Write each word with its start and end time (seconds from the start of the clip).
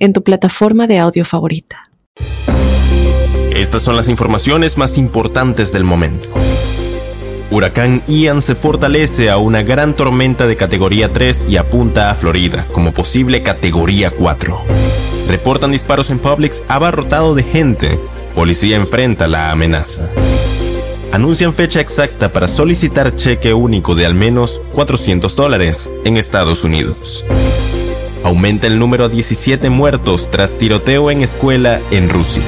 en 0.00 0.12
tu 0.12 0.24
plataforma 0.24 0.88
de 0.88 0.98
audio 0.98 1.24
favorita. 1.24 1.84
Estas 3.54 3.82
son 3.82 3.94
las 3.94 4.08
informaciones 4.08 4.78
más 4.78 4.98
importantes 4.98 5.72
del 5.72 5.84
momento. 5.84 6.30
Huracán 7.50 8.02
Ian 8.06 8.40
se 8.40 8.54
fortalece 8.54 9.28
a 9.28 9.36
una 9.36 9.62
gran 9.62 9.94
tormenta 9.94 10.46
de 10.46 10.56
categoría 10.56 11.12
3 11.12 11.48
y 11.48 11.56
apunta 11.56 12.10
a 12.10 12.14
Florida 12.14 12.66
como 12.72 12.92
posible 12.92 13.42
categoría 13.42 14.10
4. 14.10 14.56
Reportan 15.28 15.72
disparos 15.72 16.10
en 16.10 16.20
Publix 16.20 16.62
abarrotado 16.68 17.34
de 17.34 17.42
gente. 17.42 18.00
Policía 18.34 18.76
enfrenta 18.76 19.28
la 19.28 19.50
amenaza. 19.50 20.08
Anuncian 21.12 21.52
fecha 21.52 21.80
exacta 21.80 22.32
para 22.32 22.46
solicitar 22.46 23.14
cheque 23.16 23.52
único 23.52 23.96
de 23.96 24.06
al 24.06 24.14
menos 24.14 24.62
400 24.72 25.34
dólares 25.34 25.90
en 26.04 26.16
Estados 26.16 26.62
Unidos. 26.62 27.26
Aumenta 28.22 28.66
el 28.66 28.78
número 28.78 29.06
a 29.06 29.08
17 29.08 29.70
muertos 29.70 30.28
tras 30.30 30.56
tiroteo 30.56 31.10
en 31.10 31.22
escuela 31.22 31.80
en 31.90 32.10
Rusia. 32.10 32.44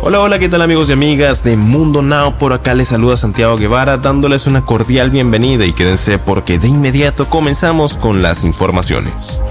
Hola, 0.00 0.20
hola, 0.20 0.38
¿qué 0.38 0.48
tal 0.48 0.62
amigos 0.62 0.88
y 0.88 0.92
amigas 0.92 1.44
de 1.44 1.58
Mundo 1.58 2.00
Now? 2.00 2.38
Por 2.38 2.54
acá 2.54 2.72
les 2.72 2.88
saluda 2.88 3.18
Santiago 3.18 3.58
Guevara 3.58 3.98
dándoles 3.98 4.46
una 4.46 4.64
cordial 4.64 5.10
bienvenida 5.10 5.66
y 5.66 5.74
quédense 5.74 6.18
porque 6.18 6.58
de 6.58 6.68
inmediato 6.68 7.28
comenzamos 7.28 7.98
con 7.98 8.22
las 8.22 8.42
informaciones. 8.42 9.42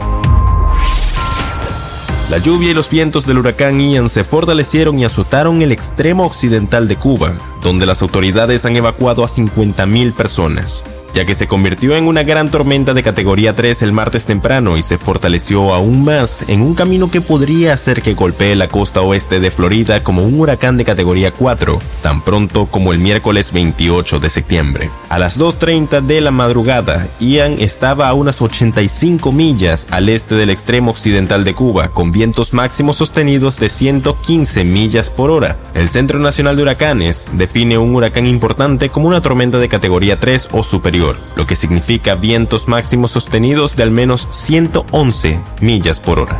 La 2.32 2.39
lluvia 2.39 2.72
y 2.72 2.73
los 2.73 2.89
vientos 2.89 3.28
del 3.28 3.38
huracán 3.38 3.80
Ian 3.80 4.10
se 4.10 4.23
fortalecieron 4.23 4.98
y 4.98 5.06
azotaron 5.06 5.62
el 5.62 5.72
extremo 5.72 6.26
occidental 6.26 6.88
de 6.88 6.95
Cuba, 6.95 7.34
donde 7.62 7.86
las 7.86 8.02
autoridades 8.02 8.66
han 8.66 8.76
evacuado 8.76 9.23
a 9.23 9.28
50.000 9.28 10.14
personas 10.14 10.84
ya 11.18 11.26
que 11.26 11.34
se 11.34 11.48
convirtió 11.48 11.96
en 11.96 12.06
una 12.06 12.22
gran 12.22 12.52
tormenta 12.52 12.94
de 12.94 13.02
categoría 13.02 13.56
3 13.56 13.82
el 13.82 13.92
martes 13.92 14.28
temprano 14.28 14.78
y 14.78 14.84
se 14.84 15.00
fortaleció 15.00 15.73
aún 15.73 16.06
más 16.06 16.46
en 16.48 16.62
un 16.62 16.76
camino 16.76 17.10
que 17.10 17.22
podría 17.22 17.73
hacer 17.73 18.04
que 18.04 18.14
golpee 18.14 18.56
la 18.56 18.68
costa 18.68 19.02
oeste 19.02 19.40
de 19.40 19.50
Florida 19.50 20.04
como 20.04 20.22
un 20.22 20.40
huracán 20.40 20.78
de 20.78 20.86
categoría 20.86 21.32
4, 21.32 21.80
tan 22.04 22.22
pronto 22.22 22.68
como 22.68 22.94
el 22.94 23.00
miércoles 23.00 23.52
28 23.52 24.20
de 24.20 24.30
septiembre. 24.30 24.92
A 25.10 25.18
las 25.18 25.40
2.30 25.40 26.04
de 26.04 26.22
la 26.22 26.30
madrugada, 26.30 27.10
Ian 27.20 27.56
estaba 27.58 28.10
a 28.10 28.14
unas 28.14 28.40
85 28.40 29.32
millas 29.32 29.88
al 29.90 30.10
este 30.10 30.36
del 30.36 30.52
extremo 30.52 30.92
occidental 30.92 31.44
de 31.44 31.56
Cuba, 31.56 31.94
con 31.94 32.12
vientos 32.12 32.54
máximos 32.54 32.98
sostenidos 32.98 33.58
de 33.58 33.70
115 33.70 34.64
millas 34.66 35.10
por 35.10 35.32
hora. 35.32 35.58
El 35.73 35.90
Centro 35.90 36.20
Nacional 36.20 36.58
de 36.58 36.62
Huracanes 36.62 37.28
define 37.32 37.80
un 37.80 37.95
huracán 37.95 38.28
importante 38.28 38.90
como 38.90 39.08
una 39.08 39.22
tormenta 39.22 39.58
de 39.58 39.68
categoría 39.68 40.20
3 40.20 40.50
o 40.52 40.62
superior 40.62 41.07
lo 41.36 41.48
que 41.48 41.56
significa 41.56 42.16
vientos 42.16 42.68
máximos 42.68 43.12
sostenidos 43.12 43.76
de 43.76 43.84
al 43.84 43.92
menos 43.92 44.28
111 44.32 45.40
millas 45.62 46.00
por 46.00 46.20
hora. 46.20 46.38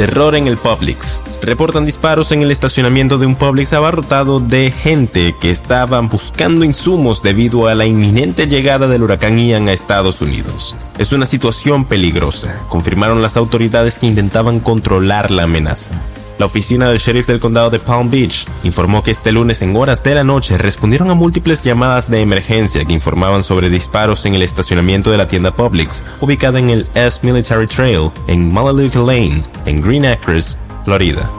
Terror 0.00 0.34
en 0.34 0.46
el 0.46 0.56
Publix. 0.56 1.22
Reportan 1.42 1.84
disparos 1.84 2.32
en 2.32 2.40
el 2.40 2.50
estacionamiento 2.50 3.18
de 3.18 3.26
un 3.26 3.36
Publix 3.36 3.74
abarrotado 3.74 4.40
de 4.40 4.70
gente 4.70 5.34
que 5.38 5.50
estaban 5.50 6.08
buscando 6.08 6.64
insumos 6.64 7.22
debido 7.22 7.68
a 7.68 7.74
la 7.74 7.84
inminente 7.84 8.46
llegada 8.46 8.88
del 8.88 9.02
huracán 9.02 9.36
Ian 9.36 9.68
a 9.68 9.74
Estados 9.74 10.22
Unidos. 10.22 10.74
Es 10.96 11.12
una 11.12 11.26
situación 11.26 11.84
peligrosa, 11.84 12.60
confirmaron 12.70 13.20
las 13.20 13.36
autoridades 13.36 13.98
que 13.98 14.06
intentaban 14.06 14.58
controlar 14.58 15.30
la 15.30 15.42
amenaza. 15.42 15.90
La 16.40 16.46
oficina 16.46 16.88
del 16.88 16.96
sheriff 16.96 17.26
del 17.26 17.38
condado 17.38 17.68
de 17.68 17.78
Palm 17.78 18.10
Beach 18.10 18.46
informó 18.62 19.02
que 19.02 19.10
este 19.10 19.30
lunes 19.30 19.60
en 19.60 19.76
horas 19.76 20.02
de 20.02 20.14
la 20.14 20.24
noche 20.24 20.56
respondieron 20.56 21.10
a 21.10 21.14
múltiples 21.14 21.60
llamadas 21.60 22.10
de 22.10 22.22
emergencia 22.22 22.82
que 22.86 22.94
informaban 22.94 23.42
sobre 23.42 23.68
disparos 23.68 24.24
en 24.24 24.34
el 24.34 24.40
estacionamiento 24.40 25.10
de 25.10 25.18
la 25.18 25.26
tienda 25.26 25.54
Publix, 25.54 26.02
ubicada 26.18 26.58
en 26.58 26.70
el 26.70 26.88
S 26.94 27.20
Military 27.22 27.66
Trail 27.66 28.10
en 28.26 28.50
Malalika 28.50 29.00
Lane, 29.00 29.42
en 29.66 29.82
Green 29.82 30.06
Acres, 30.06 30.56
Florida. 30.86 31.30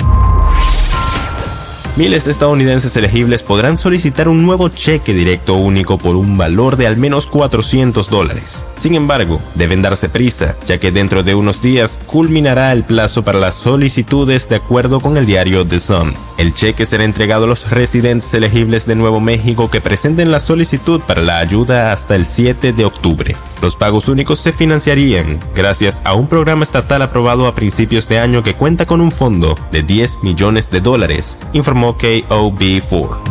Miles 1.98 2.24
de 2.24 2.32
estadounidenses 2.32 2.96
elegibles 2.96 3.44
podrán 3.44 3.76
solicitar 3.76 4.30
un 4.30 4.46
nuevo 4.46 4.70
cheque 4.70 5.14
directo 5.14 5.56
único 5.56 5.98
por 5.98 6.16
un 6.16 6.38
valor 6.38 6.78
de 6.78 6.88
al 6.88 6.96
menos 6.96 7.28
400 7.28 8.10
dólares. 8.10 8.66
Sin 8.78 8.96
embargo, 8.96 9.42
deben 9.56 9.82
darse 9.82 10.08
prisa, 10.08 10.56
ya 10.66 10.80
que 10.80 10.92
dentro 10.92 11.22
de 11.22 11.36
unos 11.36 11.62
días 11.62 12.00
culminará 12.06 12.72
el 12.72 12.86
plazo 12.86 13.26
para 13.26 13.40
las 13.40 13.56
solicitudes 13.56 14.48
de 14.48 14.56
acuerdo 14.56 15.02
con 15.02 15.18
el 15.18 15.26
diario 15.26 15.68
The 15.68 15.80
Sun. 15.80 16.14
El 16.42 16.56
cheque 16.56 16.88
será 16.88 17.04
entregado 17.04 17.44
a 17.44 17.48
los 17.48 17.70
residentes 17.70 18.34
elegibles 18.34 18.88
de 18.88 18.96
Nuevo 18.96 19.20
México 19.20 19.70
que 19.70 19.80
presenten 19.80 20.32
la 20.32 20.40
solicitud 20.40 21.00
para 21.00 21.22
la 21.22 21.38
ayuda 21.38 21.92
hasta 21.92 22.16
el 22.16 22.26
7 22.26 22.74
de 22.74 22.84
octubre. 22.84 23.36
Los 23.62 23.76
pagos 23.76 24.10
únicos 24.10 24.40
se 24.40 24.52
financiarían 24.52 25.40
gracias 25.54 26.02
a 26.04 26.16
un 26.16 26.28
programa 26.28 26.64
estatal 26.64 27.04
aprobado 27.04 27.46
a 27.46 27.54
principios 27.54 28.10
de 28.10 28.18
año 28.18 28.42
que 28.42 28.56
cuenta 28.56 28.88
con 28.88 29.02
un 29.02 29.12
fondo 29.12 29.56
de 29.72 29.84
10 29.84 30.24
millones 30.24 30.72
de 30.72 30.82
dólares, 30.82 31.38
informó 31.54 31.96
KOB4. 31.96 33.31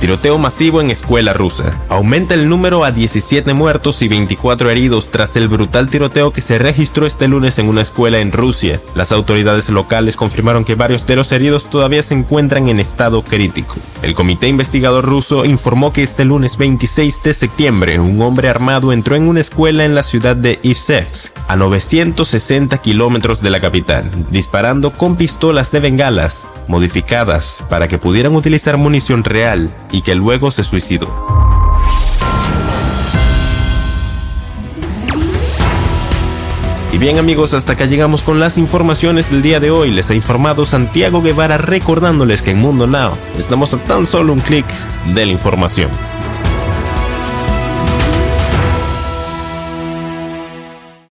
Tiroteo 0.00 0.38
masivo 0.38 0.80
en 0.80 0.90
escuela 0.90 1.32
rusa. 1.32 1.76
Aumenta 1.88 2.34
el 2.34 2.48
número 2.48 2.84
a 2.84 2.92
17 2.92 3.52
muertos 3.52 4.00
y 4.00 4.06
24 4.06 4.70
heridos 4.70 5.10
tras 5.10 5.36
el 5.36 5.48
brutal 5.48 5.90
tiroteo 5.90 6.32
que 6.32 6.40
se 6.40 6.56
registró 6.56 7.04
este 7.04 7.26
lunes 7.26 7.58
en 7.58 7.68
una 7.68 7.82
escuela 7.82 8.20
en 8.20 8.30
Rusia. 8.30 8.80
Las 8.94 9.10
autoridades 9.10 9.70
locales 9.70 10.16
confirmaron 10.16 10.64
que 10.64 10.76
varios 10.76 11.04
de 11.04 11.16
los 11.16 11.32
heridos 11.32 11.68
todavía 11.68 12.04
se 12.04 12.14
encuentran 12.14 12.68
en 12.68 12.78
estado 12.78 13.24
crítico. 13.24 13.74
El 14.02 14.14
comité 14.14 14.46
investigador 14.46 15.04
ruso 15.04 15.44
informó 15.44 15.92
que 15.92 16.04
este 16.04 16.24
lunes 16.24 16.58
26 16.58 17.20
de 17.24 17.34
septiembre 17.34 17.98
un 17.98 18.22
hombre 18.22 18.48
armado 18.48 18.92
entró 18.92 19.16
en 19.16 19.26
una 19.26 19.40
escuela 19.40 19.84
en 19.84 19.96
la 19.96 20.04
ciudad 20.04 20.36
de 20.36 20.60
Ivsevsk, 20.62 21.36
a 21.48 21.56
960 21.56 22.78
kilómetros 22.78 23.42
de 23.42 23.50
la 23.50 23.60
capital, 23.60 24.12
disparando 24.30 24.92
con 24.92 25.16
pistolas 25.16 25.72
de 25.72 25.80
bengalas 25.80 26.46
modificadas 26.68 27.64
para 27.68 27.88
que 27.88 27.98
pudieran 27.98 28.36
utilizar 28.36 28.76
munición 28.76 29.24
real 29.24 29.74
y 29.90 30.02
que 30.02 30.14
luego 30.14 30.50
se 30.50 30.64
suicidó. 30.64 31.08
Y 36.90 36.96
bien 36.96 37.18
amigos, 37.18 37.52
hasta 37.52 37.74
acá 37.74 37.84
llegamos 37.84 38.22
con 38.22 38.40
las 38.40 38.56
informaciones 38.56 39.30
del 39.30 39.42
día 39.42 39.60
de 39.60 39.70
hoy. 39.70 39.90
Les 39.90 40.10
ha 40.10 40.14
informado 40.14 40.64
Santiago 40.64 41.20
Guevara 41.20 41.58
recordándoles 41.58 42.42
que 42.42 42.52
en 42.52 42.58
Mundo 42.58 42.86
Now 42.86 43.12
estamos 43.36 43.74
a 43.74 43.78
tan 43.84 44.06
solo 44.06 44.32
un 44.32 44.40
clic 44.40 44.66
de 45.14 45.26
la 45.26 45.32
información. 45.32 45.90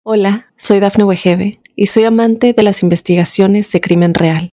Hola, 0.05 0.47
soy 0.57 0.79
Dafne 0.79 1.03
Wegebe 1.05 1.61
y 1.75 1.87
soy 1.87 2.05
amante 2.05 2.53
de 2.53 2.63
las 2.63 2.83
investigaciones 2.83 3.73
de 3.73 3.81
crimen 3.81 4.15
real. 4.15 4.54